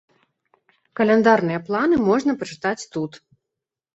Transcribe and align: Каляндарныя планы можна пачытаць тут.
Каляндарныя 0.99 1.59
планы 1.67 1.95
можна 2.09 2.31
пачытаць 2.39 2.87
тут. 2.95 3.11